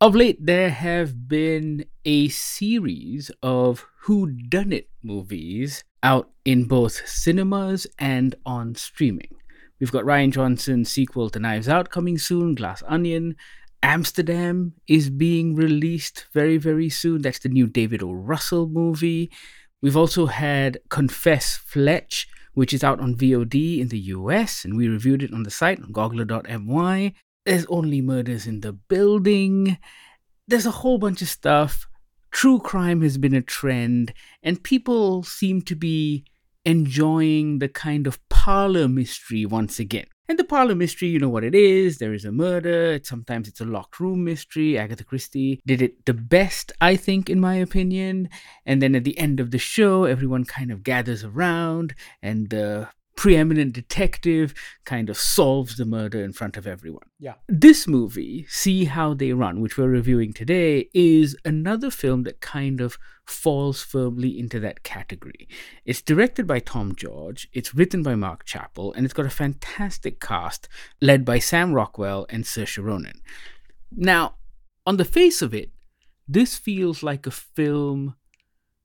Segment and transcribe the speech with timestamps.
[0.00, 8.36] Of late, there have been a series of whodunit movies out in both cinemas and
[8.46, 9.34] on streaming.
[9.80, 13.34] We've got Rian Johnson's sequel to Knives Out coming soon, Glass Onion.
[13.82, 17.22] Amsterdam is being released very, very soon.
[17.22, 18.12] That's the new David O.
[18.12, 19.32] Russell movie.
[19.82, 24.86] We've also had Confess Fletch, which is out on VOD in the US, and we
[24.86, 27.14] reviewed it on the site on goggler.my.
[27.48, 29.78] There's only murders in the building.
[30.46, 31.86] There's a whole bunch of stuff.
[32.30, 34.12] True crime has been a trend,
[34.42, 36.26] and people seem to be
[36.66, 40.04] enjoying the kind of parlor mystery once again.
[40.28, 41.96] And the parlor mystery, you know what it is.
[41.96, 43.00] There is a murder.
[43.02, 44.76] Sometimes it's a locked room mystery.
[44.76, 48.28] Agatha Christie did it the best, I think, in my opinion.
[48.66, 52.90] And then at the end of the show, everyone kind of gathers around, and the
[53.18, 54.54] preeminent detective
[54.84, 57.08] kind of solves the murder in front of everyone.
[57.18, 57.34] Yeah.
[57.48, 62.80] This movie, See How They Run, which we're reviewing today, is another film that kind
[62.80, 62.96] of
[63.26, 65.48] falls firmly into that category.
[65.84, 70.20] It's directed by Tom George, it's written by Mark Chappell, and it's got a fantastic
[70.20, 70.68] cast
[71.02, 73.20] led by Sam Rockwell and Saoirse Ronan.
[73.90, 74.36] Now,
[74.86, 75.72] on the face of it,
[76.28, 78.14] this feels like a film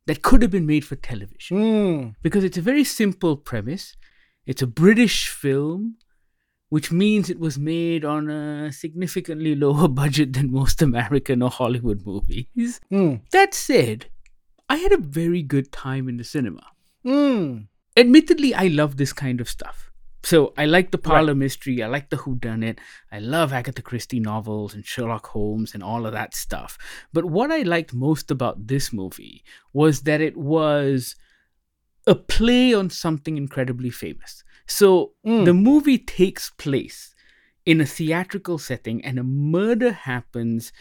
[0.07, 2.15] that could have been made for television Mm.
[2.23, 3.95] because it's a very simple premise.
[4.45, 5.97] It's a British film,
[6.69, 12.05] which means it was made on a significantly lower budget than most American or Hollywood
[12.05, 12.81] movies.
[12.91, 13.21] Mm.
[13.31, 14.07] That said,
[14.69, 16.65] I had a very good time in the cinema.
[17.05, 17.67] Mm.
[17.95, 19.91] Admittedly, I love this kind of stuff.
[20.25, 22.79] So I like the parlor mystery, I like the whodunit,
[23.11, 26.77] I love Agatha Christie novels and Sherlock Holmes and all of that stuff.
[27.11, 31.17] But what I liked most about this movie was that it was
[32.07, 34.43] a play on something incredibly famous.
[34.67, 35.45] So Mm.
[35.45, 37.13] the movie takes place
[37.65, 40.71] in a theatrical setting and a murder happens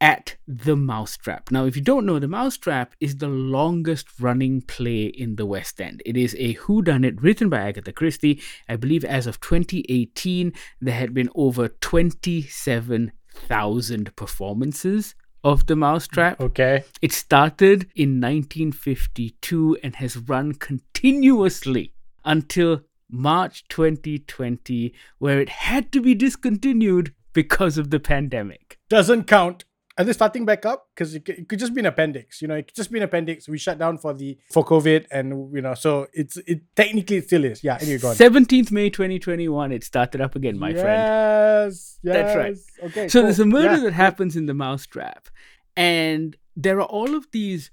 [0.00, 1.50] at the Mousetrap.
[1.50, 5.78] Now, if you don't know, the Mousetrap is the longest running play in the West
[5.80, 6.00] End.
[6.06, 8.40] It is a whodunit written by Agatha Christie.
[8.66, 16.40] I believe as of 2018, there had been over 27,000 performances of the Mousetrap.
[16.40, 16.84] Okay.
[17.00, 26.00] It started in 1952 and has run continuously until March 2020, where it had to
[26.00, 28.78] be discontinued because of the pandemic.
[28.88, 29.64] Doesn't count.
[29.98, 30.86] Are they starting back up?
[30.94, 32.40] Because it, could- it could just be an appendix.
[32.40, 33.48] You know, it could just be an appendix.
[33.48, 37.24] We shut down for the for COVID, and you know, so it's it technically it
[37.24, 37.62] still is.
[37.64, 37.76] Yeah.
[37.80, 38.14] Anyway, go on.
[38.14, 40.86] 17th May 2021, it started up again, my friend.
[40.86, 41.98] Yes.
[42.02, 42.14] Yes.
[42.14, 42.88] That's right.
[42.90, 43.08] Okay.
[43.08, 43.22] So cool.
[43.26, 43.80] there's a murder Yeah.
[43.84, 45.28] that happens in the mousetrap,
[45.76, 47.70] and there are all of these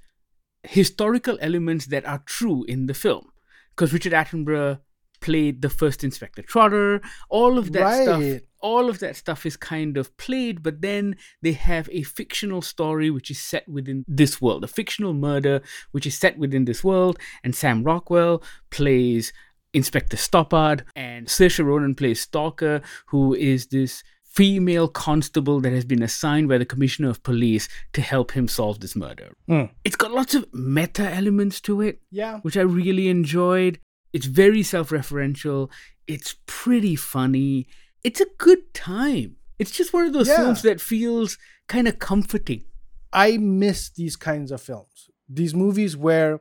[0.64, 3.30] historical elements that are true in the film.
[3.76, 4.80] Because Richard Attenborough
[5.22, 8.42] played the first Inspector Trotter, all of that stuff.
[8.60, 13.10] All of that stuff is kind of played, but then they have a fictional story
[13.10, 17.20] which is set within this world, a fictional murder which is set within this world,
[17.44, 18.42] and Sam Rockwell
[18.72, 19.32] plays
[19.74, 26.04] Inspector Stoppard, and Saoirse Ronan plays Stalker, who is this female constable that has been
[26.04, 29.34] assigned by the commissioner of police to help him solve this murder.
[29.50, 29.72] Mm.
[29.84, 32.40] It's got lots of meta elements to it, Yeah.
[32.42, 33.80] which I really enjoyed.
[34.14, 35.70] It's very self referential,
[36.08, 37.68] it's pretty funny,
[38.08, 39.30] it's a good time.
[39.60, 40.38] It's just one of those Yeah.
[40.38, 41.38] films that feels
[41.68, 42.64] kind of comforting.
[43.12, 45.10] I miss these kinds of films.
[45.40, 46.40] These movies where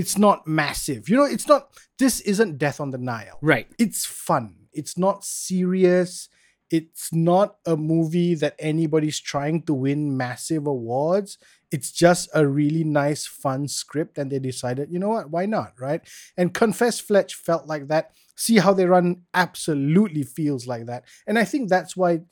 [0.00, 1.08] it's not massive.
[1.08, 1.62] You know, it's not.
[1.98, 3.38] This isn't Death on the Nile.
[3.42, 3.68] Right.
[3.78, 4.46] it's fun.
[4.80, 6.28] It's not serious.
[6.70, 11.38] It's not a movie that anybody's trying to win massive awards.
[11.70, 15.72] It's just a really nice, fun script, and they decided, you know what, why not,
[15.78, 16.00] right?
[16.36, 18.12] And Confess Fletch felt like that.
[18.36, 22.22] See how they run absolutely feels like that, and I think that's why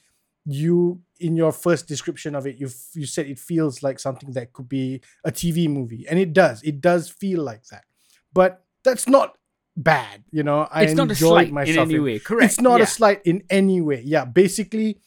[0.44, 4.52] you, in your first description of it, you you said it feels like something that
[4.52, 6.62] could be a TV movie, and it does.
[6.62, 7.84] It does feel like that,
[8.32, 9.36] but that's not
[9.76, 10.24] bad.
[10.30, 12.18] You know, I it's not a enjoyed slight in myself any way.
[12.18, 12.44] Correct.
[12.52, 12.84] it's not Yeah.
[12.84, 14.02] a slight in any way.
[14.04, 14.98] Yeah, basically,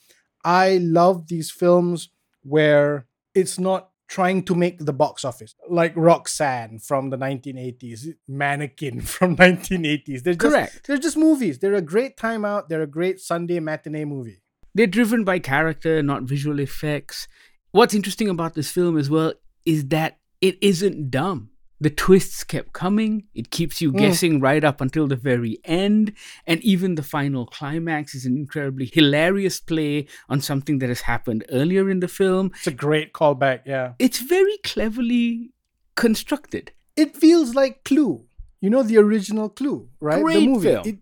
[0.44, 2.10] I love these films
[2.44, 9.02] where it's not trying to make the box office, like Roxanne from the 1980s, Mannequin
[9.16, 10.22] from 1980s.
[10.24, 10.82] They're just, Correct.
[10.88, 11.58] They're just movies.
[11.60, 12.70] They're a great time out.
[12.70, 14.42] They're a great Sunday matinee movie.
[14.76, 17.28] They're driven by character, not visual effects.
[17.72, 19.34] What's interesting about this film as well
[19.66, 21.50] is that it isn't dumb.
[21.86, 23.14] The twists kept coming.
[23.40, 24.00] It keeps you Mm.
[24.04, 26.06] guessing right up until the very end.
[26.50, 31.42] And even the final climax is an incredibly hilarious play on something that has happened
[31.60, 32.46] earlier in the film.
[32.58, 33.60] It's a great callback.
[33.74, 35.52] Yeah, It's very cleverly
[35.96, 36.72] constructed.
[37.04, 38.26] it feels like Clue.
[38.62, 40.24] You know the original Clue, right?
[40.24, 40.70] Great the movie.
[40.70, 40.88] film.
[40.88, 41.00] It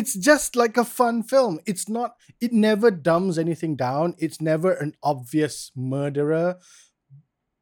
[0.00, 1.54] it's just like a fun film.
[1.66, 4.14] It's not, it never dumbs anything down.
[4.18, 6.48] It's never an obvious murderer,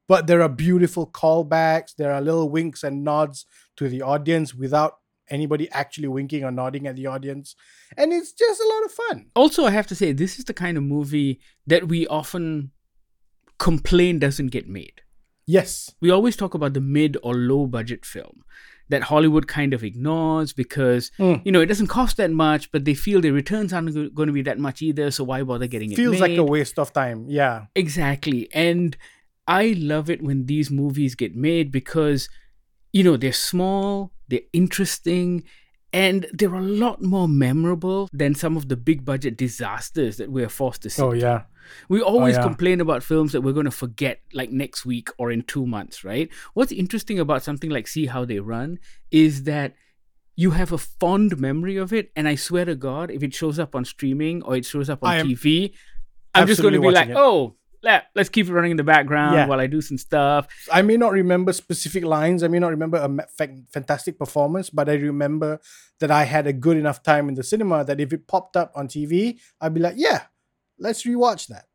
[0.08, 1.94] but there are beautiful callbacks.
[1.96, 3.46] There are little winks and nods
[3.76, 4.94] to the audience without
[5.30, 7.54] anybody actually winking or nodding at the audience.
[7.96, 9.26] And it's just a lot of fun.
[9.36, 12.70] Also, I have to say, this is the kind of movie that we often
[13.58, 15.02] complain doesn't get made.
[15.46, 15.94] Yes.
[16.00, 18.44] We always talk about the mid or low budget film
[18.90, 21.42] that Hollywood kind of ignores because Mm.
[21.44, 24.32] you know it doesn't cost that much, but they feel the returns aren't going to
[24.32, 25.10] be that much either.
[25.10, 27.26] So why bother getting it Feels like a waste of time.
[27.28, 27.66] Yeah.
[27.74, 28.48] Exactly.
[28.54, 28.96] And
[29.48, 32.28] I love it when these movies get made because,
[32.92, 35.44] you know, they're small, they're interesting,
[35.92, 40.50] and they're a lot more memorable than some of the big budget disasters that we're
[40.50, 41.02] forced to see.
[41.02, 41.44] Oh, yeah.
[41.88, 42.42] We always yeah.
[42.42, 46.04] complain about films that we're going to forget like next week or in two months,
[46.04, 46.28] right?
[46.54, 48.78] What's interesting about something like See How They Run
[49.10, 49.74] is that
[50.36, 52.12] you have a fond memory of it.
[52.14, 55.02] And I swear to God, if it shows up on streaming or it shows up
[55.02, 55.74] on TV,
[56.34, 57.16] I'm just going to be like, it.
[57.16, 59.46] oh, let, let's keep it running in the background Yeah.
[59.46, 60.46] while I do some stuff.
[60.72, 62.42] I may not remember specific lines.
[62.42, 65.60] I may not remember a fa- fantastic performance, but I remember
[66.00, 68.72] that I had a good enough time in the cinema that if it popped up
[68.74, 70.22] on TV, I'd be like, yeah,
[70.78, 71.66] let's rewatch that.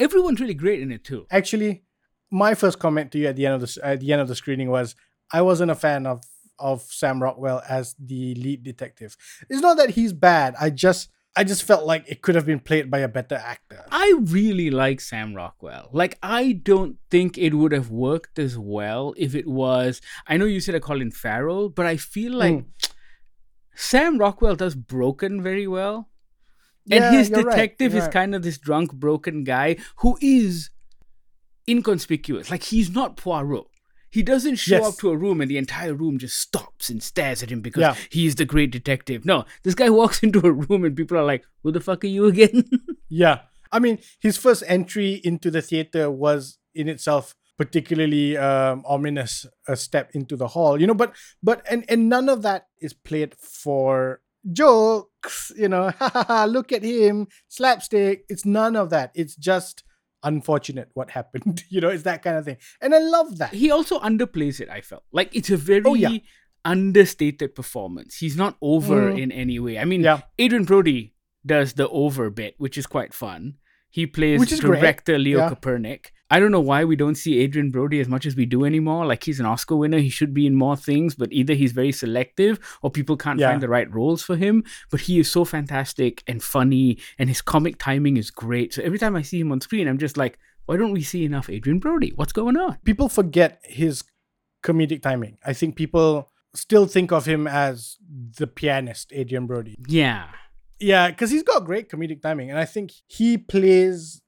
[0.00, 1.26] Everyone's really great in it too.
[1.30, 1.82] Actually,
[2.30, 4.34] my first comment to you at the end of the at the end of the
[4.36, 4.94] screening was
[5.32, 6.22] I wasn't a fan of
[6.58, 9.16] of Sam Rockwell as the lead detective.
[9.48, 10.54] It's not that he's bad.
[10.60, 13.84] I just I just felt like it could have been played by a better actor.
[13.92, 14.08] I
[14.38, 15.88] really like Sam Rockwell.
[15.92, 20.00] Like, I don't think it would have worked as well if it was.
[20.26, 22.66] I know you said a Colin Farrell, but I feel like Mm.
[23.76, 26.08] Sam Rockwell does Broken very well.
[26.90, 28.12] And Yeah, his you're right, detective is right.
[28.12, 30.70] kind of this drunk, broken guy who is
[31.68, 32.50] inconspicuous.
[32.50, 33.66] Like, he's not Poirot.
[34.10, 34.86] He doesn't show Yes.
[34.86, 37.80] up to a room and the entire room just stops and stares at him because
[37.82, 37.94] Yeah.
[38.10, 39.24] he's the great detective.
[39.24, 42.08] No, this guy walks into a room and people are like, Who the fuck are
[42.08, 42.64] you again?
[43.10, 43.40] Yeah.
[43.72, 49.76] I mean, his first entry into the theater was in itself particularly um, ominous a
[49.76, 51.12] step into the hall, you know, but
[51.42, 54.20] but and and none of that is played for
[54.52, 58.24] jokes, you know, ha ha ha, look at him, slapstick.
[58.28, 59.10] It's none of that.
[59.14, 59.82] It's just
[60.22, 62.56] unfortunate what happened, you know, it's that kind of thing.
[62.80, 63.52] And I love that.
[63.54, 66.18] he also underplays it i felt like it's a very Oh, yeah.
[66.64, 69.22] understated performance he's not over Mm.
[69.22, 70.20] in any way i mean Yeah.
[70.40, 71.14] adrien brody
[71.46, 73.54] does the over bit which is quite fun
[73.90, 74.80] he plays is great.
[74.80, 75.50] director leo Yeah.
[75.50, 76.06] Köpernick.
[76.30, 79.06] I don't know why we don't see Adrien Brody as much as we do anymore.
[79.06, 81.90] Like he's an Oscar winner, he should be in more things, but either he's very
[81.92, 83.48] selective or people can't Yeah.
[83.50, 84.62] find the right roles for him.
[84.90, 88.74] But he is so fantastic and funny, and his comic timing is great.
[88.74, 91.24] So every time I see him on screen, I'm just like, why don't we see
[91.24, 92.12] enough Adrien Brody?
[92.14, 92.76] What's going on?
[92.84, 94.04] People forget his
[94.62, 95.38] comedic timing.
[95.46, 97.96] I think people still think of him as
[98.38, 99.76] the pianist, Adrien Brody.
[99.86, 100.26] Yeah.
[100.80, 104.20] Yeah, because he's got great comedic timing, and I think he plays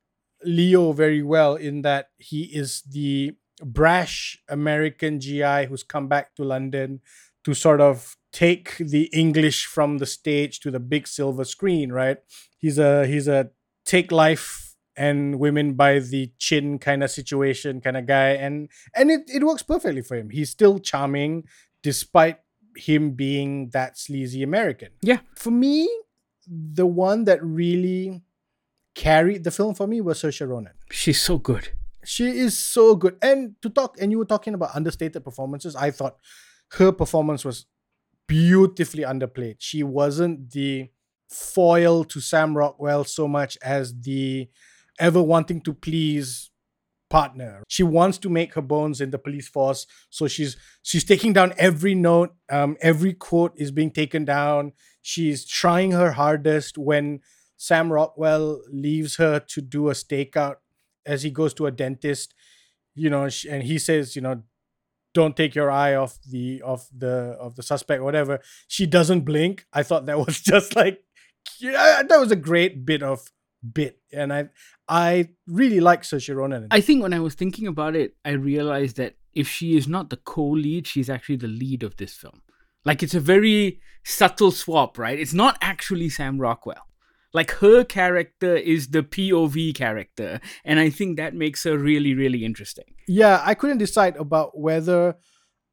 [0.45, 3.33] Leo very well in that he is the
[3.63, 7.01] brash American GI who's come back to London
[7.45, 12.19] to sort of take the English from the stage to the big silver screen, right?
[12.59, 13.51] He's a he's a
[13.85, 19.11] take life and women by the chin kind of situation kind of guy and and
[19.11, 20.31] it, it works perfectly for him.
[20.31, 21.45] He's still charming
[21.83, 22.39] despite
[22.77, 24.91] him being that sleazy American.
[25.03, 25.21] Yeah.
[25.37, 25.89] For me,
[26.47, 28.23] the one that really
[28.95, 30.75] carried the film for me was Saoirse Ronan.
[30.91, 31.69] She's so good.
[32.05, 33.17] She is so good.
[33.23, 35.77] And to talk, and you were talking about understated performances.
[35.77, 36.17] I thought
[36.73, 37.67] her performance was
[38.27, 39.57] beautifully underplayed.
[39.59, 40.89] She wasn't the
[41.29, 44.49] foil to Sam Rockwell so much as the
[44.99, 46.51] ever wanting to please
[47.09, 47.63] partner.
[47.69, 51.53] She wants to make her bones in the police force, so she's she's taking down
[51.59, 52.35] every note.
[52.51, 54.73] Um, every quote is being taken down.
[55.03, 57.21] She's trying her hardest when
[57.61, 60.57] Sam Rockwell leaves her to do a stakeout
[61.05, 62.33] as he goes to a dentist.
[62.95, 64.43] You know, and he says, you know,
[65.13, 68.41] don't take your eye off the of the of the suspect, whatever.
[68.67, 69.67] She doesn't blink.
[69.75, 71.05] I thought that was just like,
[71.59, 73.31] yeah, that was a great bit of
[73.75, 74.49] bit, and I
[74.89, 76.69] I really like Saoirse Ronan.
[76.71, 80.09] I think when I was thinking about it, I realized that if she is not
[80.09, 82.41] the co-lead, she's actually the lead of this film.
[82.87, 85.19] Like it's a very subtle swap, right?
[85.19, 86.87] It's not actually Sam Rockwell.
[87.33, 92.45] Like her character is the POV character, and I think that makes her really, really
[92.45, 92.95] interesting.
[93.07, 95.17] Yeah, I couldn't decide about whether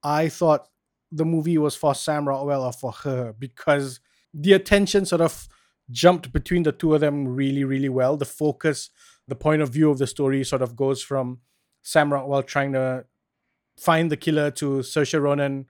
[0.03, 0.67] I thought
[1.11, 3.99] the movie was for Sam Rockwell or for her because
[4.33, 5.47] the attention sort of
[5.89, 8.17] jumped between the two of them really, really well.
[8.17, 8.89] The focus,
[9.27, 11.39] the point of view of the story sort of goes from
[11.81, 13.05] Sam Rockwell trying to
[13.77, 15.67] find the killer to Saoirse Ronan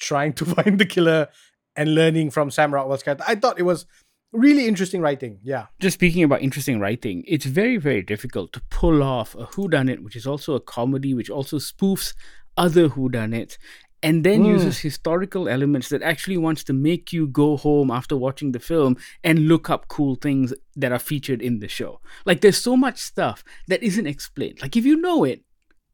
[0.00, 1.28] trying to find the killer
[1.76, 3.24] and learning from Sam Rockwell's character.
[3.26, 3.86] I thought it was
[4.32, 5.38] really interesting writing.
[5.42, 5.66] Yeah.
[5.80, 10.16] Just speaking about interesting writing, it's very, very difficult to pull off a whodunit, which
[10.16, 12.14] is also a comedy, which also spoofs
[12.56, 13.56] other whodunits,
[14.02, 14.48] and then Mm.
[14.54, 18.96] uses historical elements that actually wants to make you go home after watching the film
[19.22, 22.00] and look up cool things that are featured in the show.
[22.26, 24.60] Like there's so much stuff that isn't explained.
[24.60, 25.44] Like if you know it,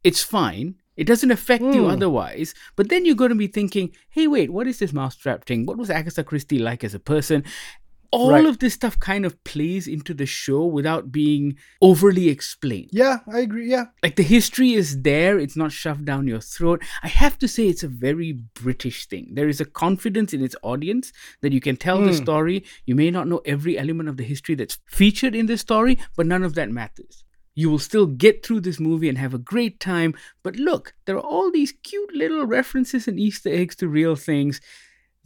[0.02, 0.76] it's fine.
[0.97, 1.92] It doesn't affect you Mm.
[1.92, 2.54] otherwise.
[2.76, 5.66] But then you're going to be thinking, hey, wait, what is this mousetrap thing?
[5.66, 7.45] What was Agatha Christie like as a person?
[8.11, 8.47] All Right.
[8.47, 12.88] of this stuff kind of plays into the show without being overly explained.
[12.93, 13.69] Yeah, I agree.
[13.71, 13.87] Yeah.
[14.03, 16.83] Like the history is there, it's not shoved down your throat.
[17.03, 19.33] I have to say, it's a very British thing.
[19.35, 21.12] There is a confidence in its audience
[21.43, 22.23] that you can tell the Mm.
[22.23, 22.65] story.
[22.87, 26.27] You may not know every element of the history that's featured in the story, but
[26.27, 27.25] none of that matters.
[27.55, 30.15] You will still get through this movie and have a great time.
[30.45, 34.61] But look, there are all these cute little references and Easter eggs to real things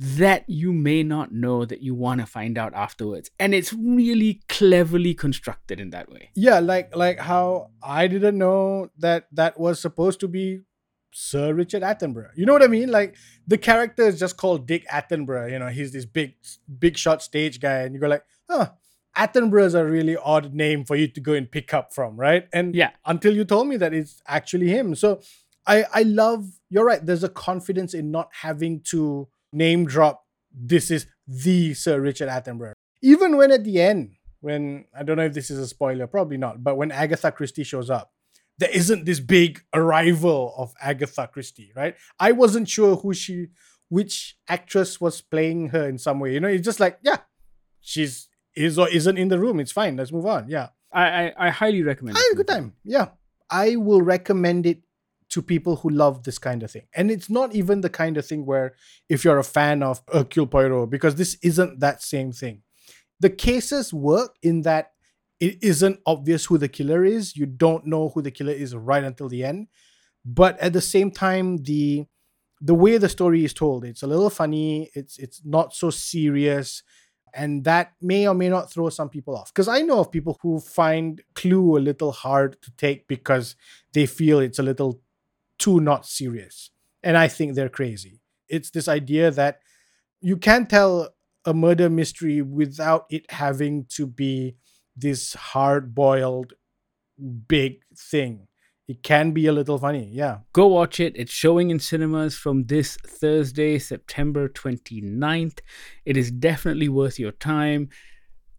[0.02, 3.30] that you may not know that you want to find out afterwards.
[3.38, 6.30] And it's really cleverly constructed in that way.
[6.34, 10.60] Yeah, like like how I didn't know that that was supposed to be
[11.12, 12.30] Sir Richard Attenborough.
[12.34, 12.90] You know what I mean?
[12.90, 13.16] Like
[13.46, 15.50] the character is just called Dick Attenborough.
[15.52, 16.34] You know, he's this big
[16.78, 18.70] big shot stage guy, and you go like, huh.
[19.14, 22.48] Attenborough is a really odd name for you to go and pick up from, right?
[22.50, 22.92] And Yeah.
[23.04, 24.94] until you told me that it's actually him.
[24.94, 25.20] So
[25.66, 27.04] I I love you're right.
[27.04, 32.72] There's a confidence in not having to name drop this is the Sir Richard Attenborough.
[33.02, 36.36] Even when at the end, when I don't know if this is a spoiler, probably
[36.36, 38.12] not, but when Agatha Christie shows up,
[38.58, 41.96] there isn't this big arrival of Agatha Christie, right?
[42.20, 43.48] I wasn't sure who she
[43.88, 46.32] which actress was playing her in some way.
[46.32, 47.18] You know, it's just like, yeah,
[47.80, 49.60] she's is or isn't in the room.
[49.60, 49.96] It's fine.
[49.96, 50.48] Let's move on.
[50.48, 50.68] Yeah.
[50.92, 52.74] I, I, I highly recommend I had a good time.
[52.84, 53.08] Yeah.
[53.50, 54.82] I will recommend it
[55.32, 56.86] to people who love this kind of thing.
[56.94, 58.74] And it's not even the kind of thing where
[59.08, 62.62] if you're a fan of Hercule Poirot, because this isn't that same thing.
[63.18, 64.90] The cases work in that
[65.40, 67.34] it isn't obvious who the killer is.
[67.34, 69.68] You don't know who the killer is right until the end.
[70.22, 72.04] But at the same time, the
[72.60, 76.82] the way the story is told, it's a little funny, it's it's not so serious
[77.34, 80.38] and that may or may not throw some people off because i know of people
[80.42, 83.56] who find clue a little hard to take because
[83.92, 85.00] they feel it's a little
[85.62, 86.70] too not serious
[87.04, 89.60] and i think they're crazy it's this idea that
[90.20, 91.08] you can tell
[91.44, 94.56] a murder mystery without it having to be
[94.96, 96.52] this hard boiled
[97.46, 98.48] big thing
[98.88, 101.12] it can be a little funny yeah Go watch it.
[101.16, 105.60] It's showing in cinemas from this Thursday, September 29th.
[106.04, 107.88] It is definitely worth your time.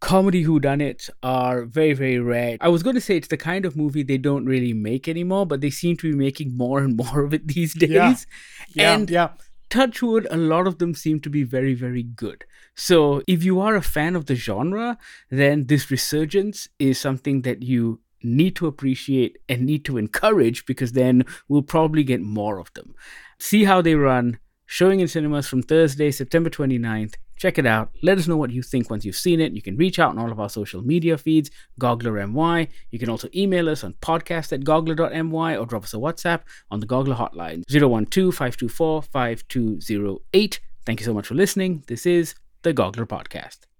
[0.04, 2.58] Comedy whodunits are very, very rare.
[2.60, 5.46] I was going to say it's the kind of movie they don't really make anymore,
[5.46, 7.90] but they seem to be making more and more of it these days.
[7.90, 8.16] Yeah.
[8.74, 9.28] yeah And yeah
[9.70, 12.44] Touchwood, a lot of them seem to be very, very good.
[12.76, 14.98] So, if you are a fan of the genre,
[15.30, 20.92] then this resurgence is something that you need to appreciate and need to encourage because
[20.92, 22.94] then we'll probably get more of them.
[23.38, 24.38] See how they run.
[24.66, 27.14] Showing in cinemas from Thursday, September 29th.
[27.36, 27.90] Check it out.
[28.02, 29.52] Let us know what you think once you've seen it.
[29.52, 31.50] You can reach out on all of our social media feeds,
[31.80, 32.68] GogglerMY.
[32.90, 36.80] You can also email us on podcast at goggler.my or drop us a WhatsApp on
[36.80, 40.60] the Goggler hotline 012 524 5208.
[40.86, 41.82] Thank you so much for listening.
[41.86, 43.73] This is the Goggler Podcast.